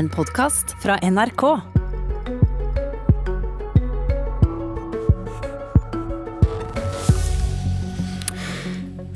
[0.00, 1.42] En podkast fra NRK.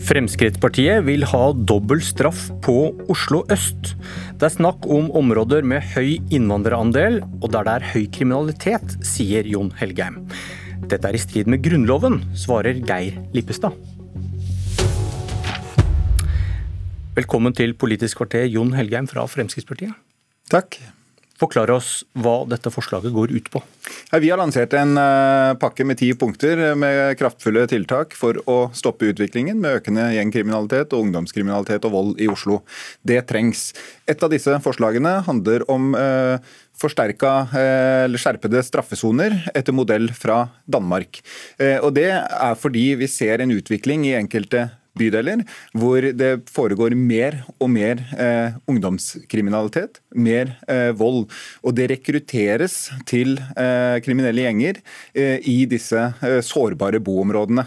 [0.04, 2.76] Fremskrittspartiet vil ha dobbel straff på
[3.08, 3.94] Oslo øst.
[4.36, 9.48] Det er snakk om områder med høy innvandrerandel, og der det er høy kriminalitet, sier
[9.48, 10.20] Jon Helgheim.
[10.84, 13.72] Dette er i strid med Grunnloven, svarer Geir Lippestad.
[17.16, 19.96] Velkommen til Politisk kvarter, Jon Helgheim fra Fremskrittspartiet.
[20.52, 20.76] Takk.
[21.34, 23.60] Forklar oss hva dette forslaget går ut på.
[24.22, 29.08] Vi har lansert en eh, pakke med ti punkter med kraftfulle tiltak for å stoppe
[29.10, 32.60] utviklingen med økende gjengkriminalitet og ungdomskriminalitet og vold i Oslo.
[33.02, 33.72] Det trengs.
[34.06, 40.44] Et av disse forslagene handler om eh, forsterka eh, eller skjerpede straffesoner etter modell fra
[40.70, 41.18] Danmark.
[41.82, 45.44] Og Det er fordi vi ser en utvikling i enkelte bydeler
[45.76, 51.26] hvor det foregår mer og mer eh, ungdomskriminalitet, mer eh, vold.
[51.64, 52.78] Og det rekrutteres
[53.10, 54.82] til eh, kriminelle gjenger
[55.14, 57.66] eh, i disse eh, sårbare boområdene.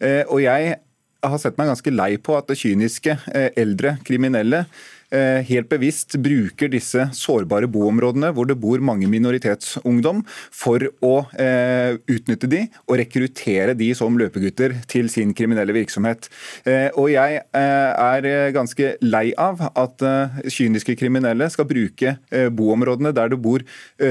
[0.00, 0.76] Eh, og jeg
[1.24, 3.16] har sett meg ganske lei på at det kyniske
[3.58, 4.62] eldre kriminelle
[5.10, 10.20] helt bevisst bruker disse sårbare boområdene hvor det bor mange minoritetsungdom,
[10.52, 16.28] for å eh, utnytte de og rekruttere de som løpegutter til sin kriminelle virksomhet.
[16.68, 20.04] Eh, og jeg er ganske lei av at
[20.52, 22.16] kyniske kriminelle skal bruke
[22.54, 23.64] boområdene der det bor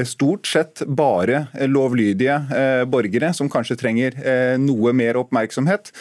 [0.08, 4.18] stort sett bare lovlydige borgere som kanskje trenger
[4.60, 5.92] noe mer oppmerksomhet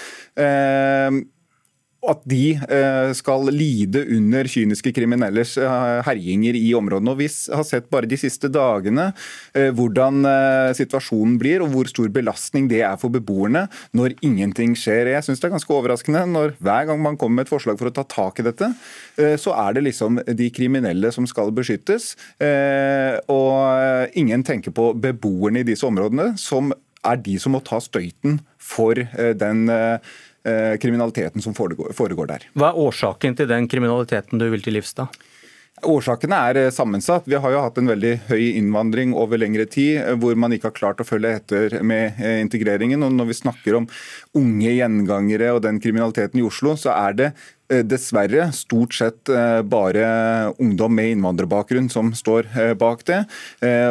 [2.05, 7.13] at de eh, skal lide under kyniske kriminellers eh, herjinger i områdene.
[7.13, 9.09] Og Vi har sett bare de siste dagene
[9.57, 10.21] eh, hvordan
[10.77, 13.65] situasjonen blir, og hvor stor belastning det er for beboerne
[13.97, 15.11] når ingenting skjer.
[15.15, 17.89] Jeg synes det er ganske overraskende når hver gang man kommer med et forslag for
[17.89, 18.69] å ta tak i dette,
[19.41, 22.11] så er det liksom de kriminelle som skal beskyttes.
[23.31, 26.73] Og ingen tenker på beboerne i disse områdene, som
[27.07, 28.99] er de som må ta støyten for
[29.39, 29.67] den
[30.81, 32.45] kriminaliteten som foregår, foregår der.
[32.55, 35.09] Hva er årsaken til den kriminaliteten du vil til livs, da?
[35.85, 37.27] Årsakene er eh, sammensatt.
[37.29, 40.71] Vi har jo hatt en veldig høy innvandring over lengre tid, eh, hvor man ikke
[40.71, 43.03] har klart å følge etter med integreringen.
[43.05, 43.85] Og Når vi snakker om
[44.37, 47.29] unge gjengangere og den kriminaliteten i Oslo, så er det
[47.67, 49.27] dessverre stort sett
[49.67, 50.03] bare
[50.55, 52.47] ungdom med innvandrerbakgrunn som står
[52.79, 53.17] bak det.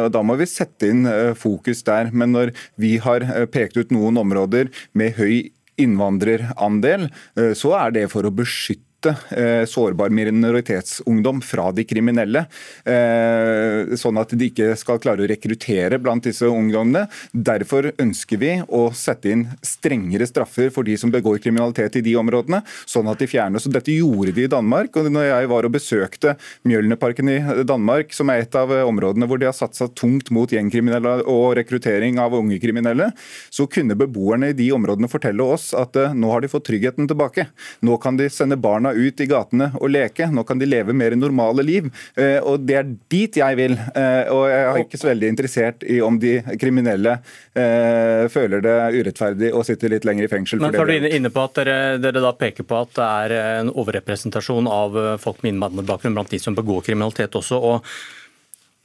[0.01, 1.05] Og Da må vi sette inn
[1.37, 2.09] fokus der.
[2.09, 3.21] Men når vi har
[3.53, 9.65] pekt ut noen områder med høy innvandrerandel, eh, så er det for å beskytte Eh,
[9.65, 12.45] sårbar minoritetsungdom fra de kriminelle.
[12.85, 17.05] Eh, sånn at de ikke skal klare å rekruttere blant disse ungdommene.
[17.31, 22.15] Derfor ønsker vi å sette inn strengere straffer for de som begår kriminalitet i de
[22.17, 23.67] områdene, sånn at de fjernes.
[23.69, 24.95] Og dette gjorde de i Danmark.
[24.97, 26.35] og når jeg var og besøkte
[26.65, 31.23] Mjølneparken i Danmark, som er et av områdene hvor de har satsa tungt mot gjengkriminelle
[31.27, 33.11] og rekruttering av unge kriminelle,
[33.51, 37.07] så kunne beboerne i de områdene fortelle oss at eh, nå har de fått tryggheten
[37.07, 37.47] tilbake.
[37.81, 40.27] Nå kan de sende barna ut i gatene og leke.
[40.31, 41.89] Nå kan de leve mer normale liv.
[42.15, 43.77] Eh, og Det er dit jeg vil.
[43.77, 47.17] Eh, og Jeg er ikke så veldig interessert i om de kriminelle
[47.55, 50.61] eh, føler det urettferdig å sitte litt lenger i fengsel.
[50.61, 53.35] Men så er du inne på at dere, dere, da peker på at det er
[53.61, 57.59] en overrepresentasjon av folk med innvandrerbakgrunn blant de som begår kriminalitet også.
[57.59, 57.85] og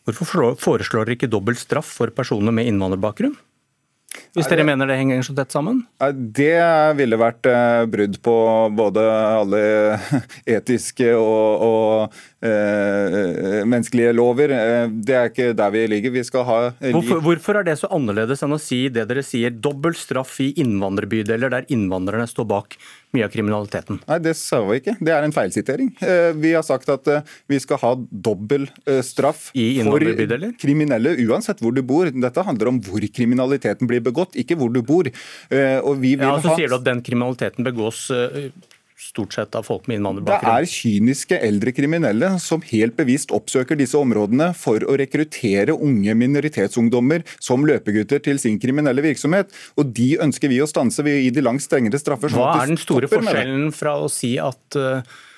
[0.03, 3.37] Hvorfor foreslår dere ikke dobbelt straff for personer med innvandrerbakgrunn?
[4.33, 5.83] Hvis dere mener det henger så tett sammen?
[6.37, 6.57] Det
[6.97, 8.37] ville vært eh, brudd på
[8.73, 9.61] både alle
[10.57, 14.55] etiske og, og eh, menneskelige lover.
[14.57, 16.17] Eh, det er ikke der vi ligger.
[16.17, 19.53] Vi skal ha hvorfor, hvorfor, er det så annerledes enn å si det dere sier,
[19.53, 22.79] dobbelt straff i innvandrerbydeler der innvandrerne står bak
[23.13, 24.01] mye av kriminaliteten?
[24.09, 24.97] Nei, Det sa vi ikke.
[25.01, 25.93] Det er en feilsitering.
[26.41, 27.09] Vi har sagt at
[27.51, 28.69] vi skal ha dobbel
[29.05, 30.07] straff for
[30.61, 32.09] kriminelle uansett hvor du bor.
[32.09, 35.09] Dette handler om hvor kriminaliteten blir begått ikke hvor du bor.
[35.53, 36.57] Eh, ja, så ha...
[36.59, 38.51] sier du at den kriminaliteten begås eh,
[39.03, 40.47] stort sett av folk med innvandrerbakgrunn?
[40.47, 46.15] Det er kyniske eldre kriminelle som helt bevisst oppsøker disse områdene for å rekruttere unge
[46.23, 49.53] minoritetsungdommer som løpegutter til sin kriminelle virksomhet.
[49.77, 52.33] Og de ønsker vi å stanse ved å gi de langt strengere straffer.
[52.33, 55.29] Hva er den store forskjellen fra å si at uh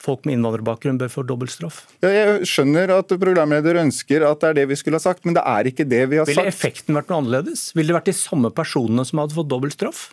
[0.00, 1.82] folk med innvandrerbakgrunn bør få dobbeltstraff?
[2.04, 5.36] Ja, jeg skjønner at programleder ønsker at det er det vi skulle ha sagt, men
[5.36, 6.38] det er ikke det vi har sagt.
[6.38, 7.70] Ville effekten vært noe annerledes?
[7.76, 10.08] Ville det vært de samme personene som hadde fått dobbeltstraff?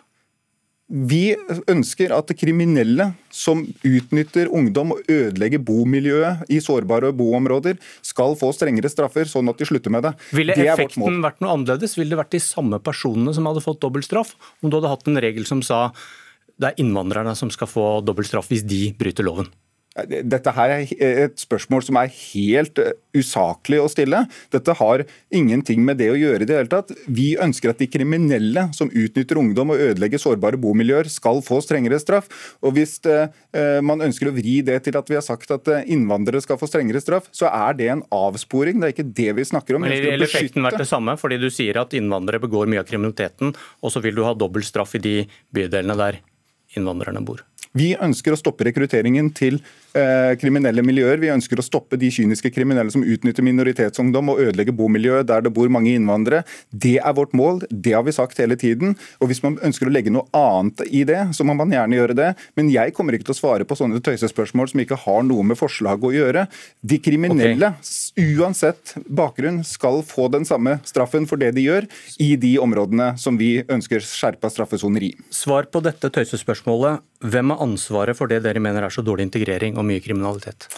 [0.88, 1.36] Vi
[1.68, 8.88] ønsker at kriminelle som utnytter ungdom og ødelegger bomiljøet i sårbare boområder, skal få strengere
[8.88, 10.14] straffer, sånn at de slutter med det.
[10.32, 11.98] Ville det effekten vært noe annerledes?
[12.00, 14.32] Ville det vært de samme personene som hadde fått dobbeltstraff,
[14.62, 15.90] om du hadde hatt en regel som sa
[16.58, 19.52] det er innvandrerne som skal få dobbelt straff hvis de bryter loven?
[20.06, 20.92] Dette her er
[21.26, 24.24] et spørsmål som er helt eh, usaklig å stille.
[24.54, 25.04] Dette har
[25.34, 26.92] ingenting med det å gjøre i det hele tatt.
[27.06, 31.98] Vi ønsker at de kriminelle som utnytter ungdom og ødelegger sårbare bomiljøer, skal få strengere
[32.02, 32.28] straff.
[32.62, 33.16] Og Hvis det,
[33.82, 36.68] man ønsker å vri det til at vi har sagt at eh, innvandrere skal få
[36.70, 38.78] strengere straff, så er det en avsporing.
[38.78, 39.86] Det er ikke det vi snakker om.
[39.86, 41.16] Men Vil effekten vært det samme?
[41.20, 44.68] Fordi du sier at innvandrere begår mye av kriminaliteten, og så vil du ha dobbelt
[44.68, 45.16] straff i de
[45.54, 46.22] bydelene der
[46.76, 47.42] innvandrerne bor?
[47.76, 49.58] Vi ønsker å stoppe rekrutteringen til
[49.96, 51.20] eh, kriminelle miljøer.
[51.20, 55.52] Vi ønsker å stoppe de kyniske kriminelle som utnytter minoritetsungdom og ødelegger bomiljøet der det
[55.54, 56.44] bor mange innvandrere.
[56.70, 58.96] Det er vårt mål, det har vi sagt hele tiden.
[59.20, 62.16] Og Hvis man ønsker å legge noe annet i det, så må man gjerne gjøre
[62.16, 62.30] det.
[62.58, 65.60] Men jeg kommer ikke til å svare på sånne tøysespørsmål som ikke har noe med
[65.60, 66.46] forslaget å gjøre.
[66.80, 68.32] De kriminelle, okay.
[68.38, 71.88] uansett bakgrunn, skal få den samme straffen for det de gjør,
[72.22, 75.12] i de områdene som vi ønsker skjerpa straffesoner i.
[75.34, 77.04] Svar på dette tøysespørsmålet.
[77.18, 80.68] Hvem har ansvaret for det dere mener er så dårlig integrering og mye kriminalitet?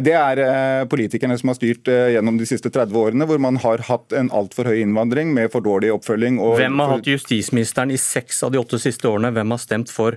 [0.00, 3.60] Det er eh, politikerne som har styrt eh, gjennom de siste 30 årene, hvor man
[3.60, 6.40] har hatt en altfor høy innvandring med for dårlig oppfølging.
[6.56, 9.34] Hvem har hatt justisministeren i seks av de åtte siste årene?
[9.36, 10.16] Hvem har stemt for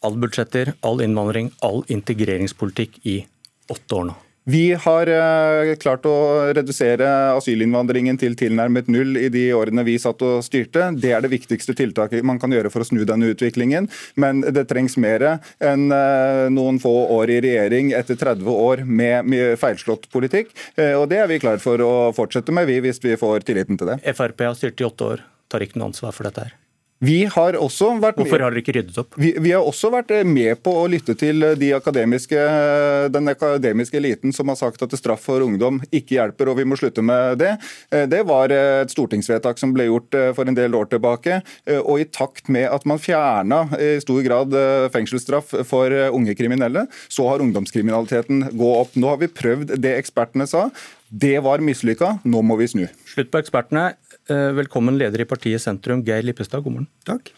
[0.00, 3.20] all budsjetter, all innvandring, all integreringspolitikk i
[3.68, 4.16] åtte år nå?
[4.48, 6.14] Vi har eh, klart å
[6.56, 7.04] redusere
[7.36, 10.86] asylinnvandringen til tilnærmet null i de årene vi satt og styrte.
[10.96, 13.90] Det er det viktigste tiltaket man kan gjøre for å snu denne utviklingen.
[14.16, 19.28] Men det trengs mer enn eh, noen få år i regjering etter 30 år med
[19.60, 20.54] feilslått politikk.
[20.80, 23.92] Eh, og det er vi klar for å fortsette med, hvis vi får tilliten til
[23.92, 24.00] det.
[24.16, 26.56] Frp har styrt i åtte år, tar ikke noe ansvar for dette her.
[26.98, 29.14] Vi har også vært Hvorfor har dere ikke ryddet opp?
[29.20, 33.30] Vi, vi, har også vært eh, med på å lytte til de akademiske, eh, den
[33.30, 37.04] akademiske eliten som har sagt at straff for ungdom ikke hjelper, og vi må slutte
[37.06, 37.52] med det.
[37.94, 41.40] Eh, det var et stortingsvedtak som ble gjort for en del år tilbake.
[41.78, 44.54] Og i takt med at man fjerna i stor grad
[44.94, 48.96] fengselsstraff for unge kriminelle, så har ungdomskriminaliteten gå opp.
[48.98, 50.66] Nå har vi prøvd det ekspertene sa.
[51.08, 52.86] Det var mislykka, nå må vi snu.
[53.08, 53.92] Slutt på ekspertene.
[54.28, 56.60] Eh, velkommen leder i partiet Sentrum, Geir Lippestad.
[56.64, 56.88] God morgen.
[57.08, 57.30] Takk.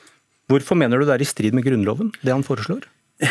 [0.50, 2.88] Hvorfor mener du det er i strid med Grunnloven, det han foreslår?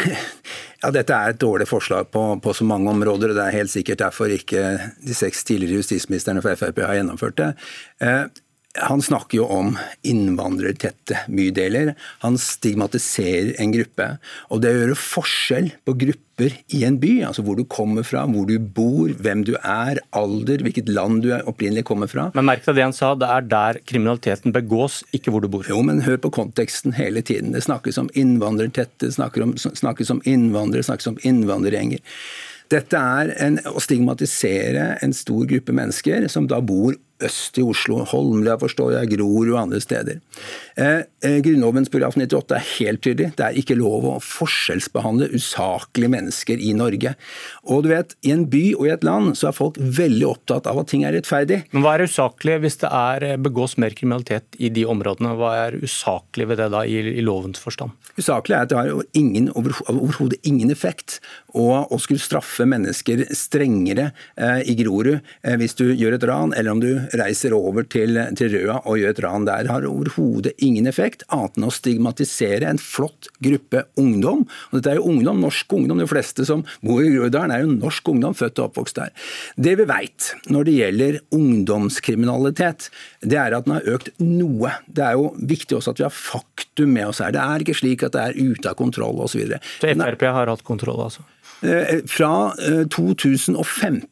[0.79, 3.71] Ja, Dette er et dårlig forslag på, på, så mange områder, og det er helt
[3.73, 4.61] sikkert derfor ikke
[5.03, 7.49] de seks tidligere justisministrene for Frp har gjennomført det.
[8.77, 9.71] Han snakker jo om
[10.05, 11.95] innvandrertette bydeler.
[12.21, 14.05] Han stigmatiserer en gruppe.
[14.53, 18.27] Og det å gjøre forskjell på grupper i en by, altså hvor du kommer fra,
[18.29, 22.61] hvor du bor, hvem du er, alder, hvilket land du opprinnelig kommer fra Men merk
[22.67, 25.65] deg det han sa, det er der kriminaliteten begås, ikke hvor du bor.
[25.67, 27.57] Jo, men hør på konteksten hele tiden.
[27.57, 32.05] Det snakkes om innvandrertette, snakkes om innvandrere, snakkes om innvandrergjenger.
[32.69, 36.93] Dette er en, å stigmatisere en stor gruppe mennesker som da bor
[37.25, 40.19] øst i Oslo, Holmlia forstår jeg, Grorud og andre steder.
[40.79, 43.31] Eh, eh, Grunnlovens paragraf 98 er helt tydelig.
[43.37, 47.15] Det er ikke lov å forskjellsbehandle usaklige mennesker i Norge.
[47.67, 50.67] Og du vet, I en by og i et land så er folk veldig opptatt
[50.69, 51.63] av at ting er rettferdig.
[51.71, 55.35] Men Hva er usaklig hvis det er eh, begås mer kriminalitet i de områdene?
[55.39, 57.95] Hva er usaklig ved det da i, i lovens forstand?
[58.19, 61.19] Usaklig er at det har ingen, overhodet ingen effekt
[61.53, 66.75] å, skulle straffe mennesker strengere eh, i Grorud eh, hvis du gjør et ran, eller
[66.75, 70.89] om du reiser over til, til Røa og gjør et ran der, har overhodet ingen
[70.89, 74.45] effekt, annet enn å stigmatisere en flott gruppe ungdom.
[74.69, 76.01] Og dette er jo ungdom, norsk ungdom.
[76.01, 79.15] De fleste som bor i Groruddalen er jo norsk ungdom, født og oppvokst der.
[79.57, 82.89] Det vi veit når det gjelder ungdomskriminalitet,
[83.25, 84.75] det er at den har økt noe.
[84.87, 87.33] Det er jo viktig også at vi har faktum med oss her.
[87.35, 89.43] Det er ikke slik at det er ute av kontroll osv.
[89.49, 91.25] Så, så Frp har hatt kontroll, altså?
[91.61, 92.53] Eh, fra
[92.87, 94.05] 2015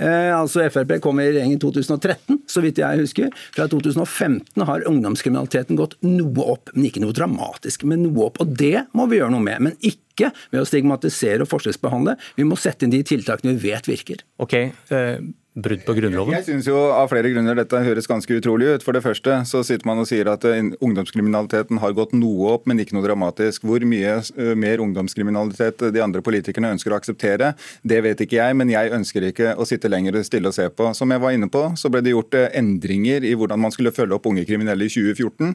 [0.00, 3.28] Eh, altså Frp kom i regjering i 2013, så vidt jeg husker.
[3.54, 8.40] Fra 2015 har ungdomskriminaliteten gått noe opp, men ikke noe dramatisk, men noe opp.
[8.42, 9.68] Og det må vi gjøre noe med.
[9.68, 12.16] Men ikke ved å stigmatisere og forskjellsbehandle.
[12.38, 14.24] Vi må sette inn de tiltakene vi vet virker.
[14.42, 15.22] Ok, eh,
[15.54, 16.32] brudd på Grunnloven?
[16.38, 18.84] Jeg synes jo av flere grunner dette høres ganske utrolig ut.
[18.86, 22.64] For det første så sitter man og sier at eh, ungdomskriminaliteten har gått noe opp,
[22.70, 23.66] men ikke noe dramatisk.
[23.68, 27.52] Hvor mye eh, mer ungdomskriminalitet de andre politikerne ønsker å akseptere,
[27.84, 30.88] det vet ikke jeg, men jeg ønsker ikke å sitte lenger stille og se på.
[30.96, 33.92] Som jeg var inne på, så ble det gjort eh, endringer i hvordan man skulle
[33.94, 35.52] følge opp unge kriminelle i 2014,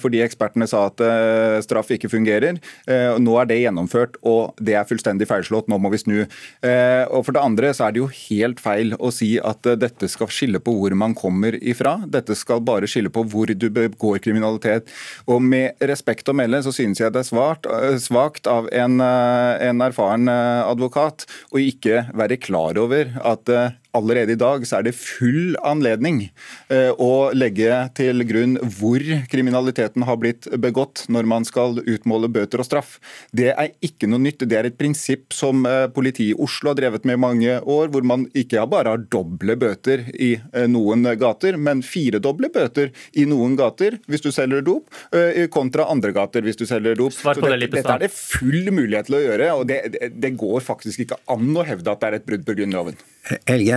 [0.00, 1.00] fordi ekspertene sa at
[1.64, 2.56] straff ikke fungerer.
[3.20, 5.68] Nå er det gjennomført, og det er fullstendig feilslått.
[5.70, 6.16] Nå må vi snu.
[6.24, 9.78] Og for det andre så er det jo helt feil å si si at eh,
[9.80, 11.96] dette skal skille på hvor man kommer ifra.
[12.10, 14.90] Dette skal bare skille på hvor du begår kriminalitet.
[15.26, 19.00] Og med respekt å melde så synes jeg det er svart, eh, svakt av en,
[19.00, 23.50] eh, en erfaren advokat å ikke være klar over at
[23.94, 26.20] allerede i dag så er det full anledning
[26.72, 32.62] eh, å legge til grunn hvor kriminaliteten har blitt begått når man skal utmåle bøter
[32.62, 32.96] og straff.
[33.32, 34.44] Det er ikke noe nytt.
[34.44, 37.90] Det er et prinsipp som eh, politiet i Oslo har drevet med i mange år,
[37.94, 43.26] hvor man ikke bare har doble bøter i eh, noen gater, men firedoble bøter i
[43.28, 44.88] noen gater hvis du selger dop,
[45.52, 47.12] kontra andre gater hvis du selger dop.
[47.14, 50.10] Svar på det, det, dette er det full mulighet til å gjøre, og det, det,
[50.22, 52.98] det går faktisk ikke an å hevde at det er et brudd på Grunnloven.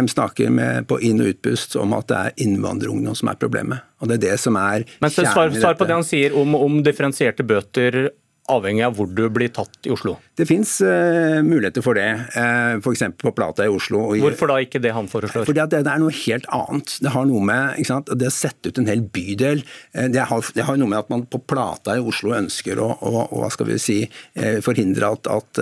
[0.08, 3.84] Snakker med, på inn- og utpust om at det er innvandrerungdom som er problemet.
[4.02, 6.80] Og det er det som er Men svar, svar på det han sier om, om
[6.86, 8.10] differensierte bøter
[8.52, 10.16] avhengig av hvor du blir tatt i Oslo?
[10.38, 13.04] Det fins uh, muligheter for det, uh, f.eks.
[13.20, 14.04] på Plata i Oslo.
[14.22, 15.48] Hvorfor da ikke det han foreslår?
[15.50, 16.96] Fordi det, det, er noe helt annet.
[17.04, 20.52] Det har noe med sant, det å sette ut en hel bydel uh, det, har,
[20.56, 23.52] det, har, noe med at man på Plata i Oslo ønsker å, å, å hva
[23.54, 23.98] skal vi si,
[24.40, 25.62] uh, forhindre at, at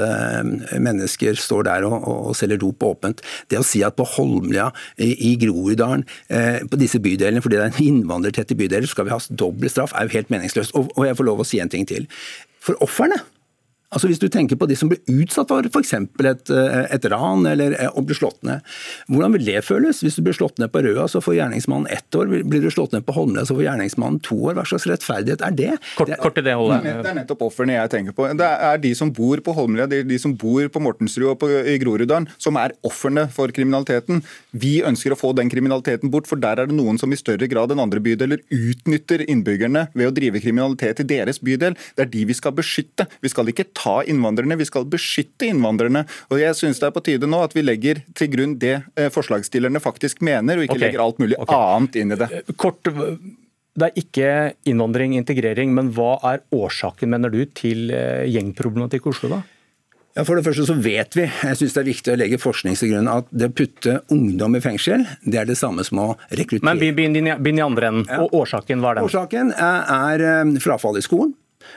[0.82, 3.22] mennesker står der og, og, selger dop åpent.
[3.52, 4.68] Det å si at på Holmlia,
[5.02, 6.04] i, i Groruddalen,
[6.70, 10.08] på disse bydelene, fordi det er en innvandrertette bydeler, skal vi ha dobbel straff, er
[10.08, 10.76] jo helt meningsløst.
[10.78, 12.08] Og, og jeg får lov å si en ting til
[12.66, 13.35] for ofrene.
[13.94, 15.94] Altså Hvis du tenker på de som blir utsatt for f.eks.
[15.96, 18.66] Et, eh, et ran eller eh, å bli slått ned.
[19.12, 20.02] Hvordan vil det føles?
[20.04, 22.32] Hvis du blir slått ned på Røa, så får gjerningsmannen ett år.
[22.50, 24.58] Blir du slått ned på Holmlia, så får gjerningsmannen to år.
[24.58, 25.70] Hva slags rettferdighet er det?
[26.00, 26.88] Kort, det, kort i det holdet.
[27.06, 28.28] Det er nettopp ofrene jeg tenker på.
[28.42, 31.52] Det er de som bor på Holmlia, de, de som bor på Mortensrud og på,
[31.54, 34.24] i Groruddalen, som er ofrene for kriminaliteten.
[34.52, 37.48] Vi ønsker å få den kriminaliteten bort, for der er det noen som i større
[37.52, 41.78] grad enn andre bydeler utnytter innbyggerne ved å drive kriminalitet i deres bydel.
[41.96, 43.08] Det er de vi skal beskytte.
[43.22, 44.58] Vi skal ikke ta innvandrerne.
[44.60, 46.06] Vi skal beskytte innvandrerne.
[46.32, 49.10] Og jeg synes det er på tide nå at vi legger til grunn det eh,
[49.14, 50.86] forslagsstillerne faktisk mener, og ikke okay.
[50.88, 51.66] legger alt mulig okay.
[51.76, 52.30] annet inn i det.
[52.42, 52.86] Eh, kort,
[53.76, 54.30] det er ikke
[54.72, 59.44] innvandring, integrering, men hva er årsaken, mener du, til eh, gjengproblematikk i Oslo, da?
[60.16, 62.78] Ja, For det første så vet vi, jeg synes det er viktig å legge forskning
[62.80, 66.06] til grunn, at det å putte ungdom i fengsel, det er det samme som å
[66.30, 68.06] rekruttere Men begynn i andre enden.
[68.08, 68.22] Ja.
[68.24, 69.10] Og årsaken, hva er den?
[69.10, 71.36] Årsaken er, er frafall i skolen.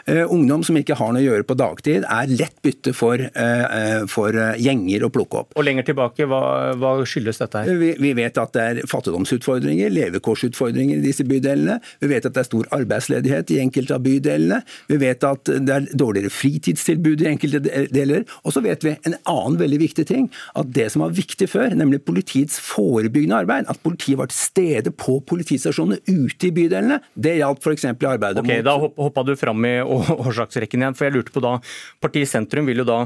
[0.09, 4.05] Uh, ungdom som ikke har noe å gjøre på dagtid, er lett bytte for, uh,
[4.11, 5.57] for gjenger å plukke opp.
[5.59, 6.43] Og lenger tilbake, hva,
[6.79, 7.81] hva skyldes dette her?
[7.81, 11.79] Vi, vi, vet at det er fattigdomsutfordringer, levekårsutfordringer i disse bydelene.
[12.03, 14.61] Vi vet at det er stor arbeidsledighet i enkelte av bydelene.
[14.91, 17.63] Vi vet at det er dårligere fritidstilbud i enkelte
[17.95, 18.27] deler.
[18.45, 20.29] Og så vet vi en annen veldig viktig ting,
[20.59, 24.93] at det som var viktig før, nemlig politiets forebyggende arbeid, at politiet var til stede
[24.95, 27.87] på politistasjonene ute i bydelene, det gjaldt f.eks.
[27.89, 29.78] i arbeidet okay, mot Da hoppa du fram i
[30.29, 30.99] årsaksrekken igjen.
[30.99, 31.59] For jeg lurte på da,
[32.03, 33.05] Partiet Sentrum vil jo da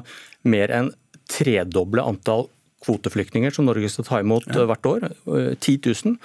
[0.48, 0.92] mer enn
[1.32, 2.48] tredoble antall
[2.82, 4.64] kvoteflyktninger som Norge skal ta imot ja.
[4.68, 5.12] hvert år.
[5.26, 6.16] 10 eh, 000.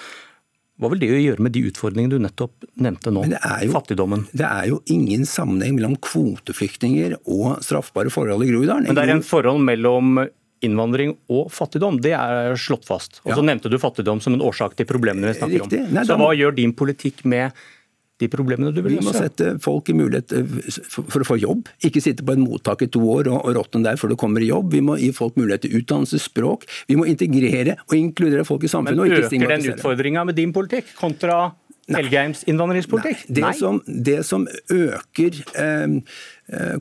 [0.78, 3.24] Hva vil det gjøre med de utfordringene du nettopp nevnte nå?
[3.26, 4.28] Jo, Fattigdommen.
[4.30, 8.90] Det er jo ingen sammenheng mellom kvoteflyktninger og straffbare forhold i Groruddalen.
[8.90, 10.28] Men det er en forhold mellom
[10.66, 12.00] innvandring og fattigdom.
[12.02, 13.22] Det er slått fast.
[13.24, 13.48] Og så ja.
[13.50, 15.82] nevnte du fattigdom som en årsak til problemene vi snakker Riktig.
[15.86, 15.98] om.
[15.98, 17.58] Nei, så hva gjør din politikk med
[18.22, 19.04] de problemene du vil løse?
[19.04, 20.56] Vi må sette folk i mulighet eh,
[20.98, 21.70] for å få jobb.
[21.88, 24.50] Ikke sitte på en mottak i to år og råtne der før du kommer i
[24.50, 24.72] jobb.
[24.74, 26.68] Vi må gi folk mulighet til utdannelse, språk.
[26.90, 29.06] Vi må integrere og inkludere folk i samfunnet.
[29.06, 31.48] Men øker den utfordringa med din politikk kontra
[31.88, 33.28] Helgheims innvandringspolitikk?
[33.30, 33.36] Nei.
[33.38, 33.54] Det, Nei.
[33.56, 35.88] Som, det som øker Eh,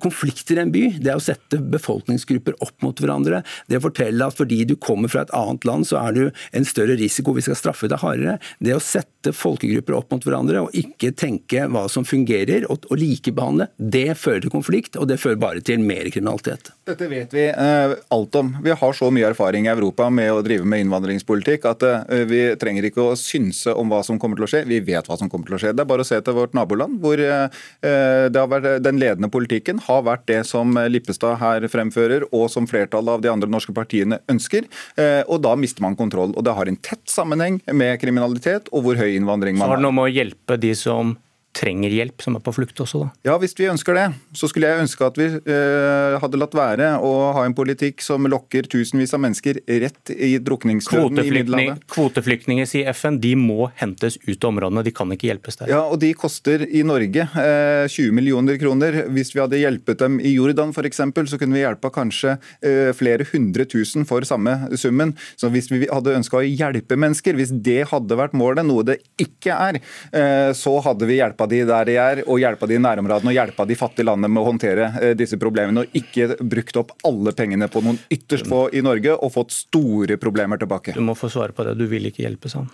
[0.03, 3.43] konflikter i en by, det er å sette befolkningsgrupper opp mot hverandre.
[3.67, 6.23] Det å fortelle at fordi du kommer fra et annet land, så er du
[6.57, 8.37] en større risiko, vi skal straffe deg hardere.
[8.63, 13.69] Det å sette folkegrupper opp mot hverandre og ikke tenke hva som fungerer, og, likebehandle,
[13.77, 16.71] det fører til konflikt, og det fører bare til mer kriminalitet.
[16.87, 18.55] Dette vet vi eh, alt om.
[18.63, 22.43] Vi har så mye erfaring i Europa med å drive med innvandringspolitikk at eh, vi
[22.61, 24.63] trenger ikke å synse om hva som kommer til å skje.
[24.71, 25.75] Vi vet hva som kommer til å skje.
[25.75, 27.49] Det er bare å se til vårt naboland, hvor eh,
[27.83, 32.51] det har vært den ledende politikken politikken har vært det som Lippestad her fremfører, og
[32.51, 34.67] som flertallet av de andre norske partiene ønsker.
[34.97, 36.35] Eh, og da mister man kontroll.
[36.37, 39.67] Og det har en tett sammenheng med kriminalitet og hvor høy innvandring man har.
[39.67, 41.17] Så har det noe med å hjelpe de som
[41.57, 43.09] trenger hjelp, som er på flukt også, da?
[43.31, 44.07] Ja, hvis vi ønsker det.
[44.37, 48.29] Så skulle jeg ønske at vi eh, hadde latt være å ha en politikk som
[48.29, 51.87] lokker tusenvis av mennesker rett i drukningsdøden i Middelhavet.
[51.93, 55.73] Kvoteflyktninger, sier FN, de må hentes ut av områdene, de kan ikke hjelpes der.
[55.73, 59.03] Ja, og de koster i Norge eh, 20 millioner kroner.
[59.15, 63.27] Hvis vi hadde hjulpet dem i Jordan f.eks., så kunne vi hjelpa kanskje eh, flere
[63.33, 65.15] hundre tusen for samme summen.
[65.41, 69.01] Så hvis vi hadde ønska å hjelpe mennesker, hvis det hadde vært målet, noe det
[69.21, 69.81] ikke er,
[70.13, 73.37] eh, så hadde vi hjelpa de der de er, og hjelpa de i nærområdene og
[73.37, 75.85] hjelpa de fattige landene med å håndtere eh, disse problemene.
[75.85, 80.19] Og ikke brukt opp alle pengene på noen ytterst få i Norge og fått store
[80.23, 80.97] problemer tilbake.
[80.97, 81.77] Du må få svare på det.
[81.79, 82.69] Du vil ikke hjelpe sånn.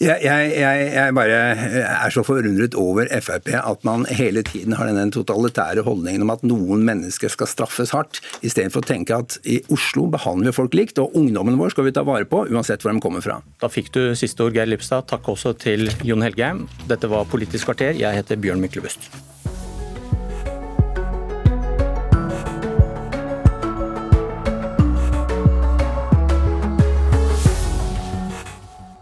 [0.00, 0.52] Jeg, jeg,
[0.94, 1.40] jeg, bare
[1.84, 6.44] er så forundret over Frp at man hele tiden har denne totalitære holdningen om at
[6.46, 11.02] noen mennesker skal straffes hardt, istedenfor å tenke at i Oslo behandler vi folk likt,
[11.04, 13.42] og ungdommen vår skal vi ta vare på uansett hvor de kommer fra.
[13.60, 15.04] Da fikk du siste ord, Geir Lipstad.
[15.12, 16.64] Takk også til Jon Helgheim.
[16.88, 17.92] Dette var Politisk kvarter.
[18.00, 19.12] Jeg heter Bjørn Myklebust.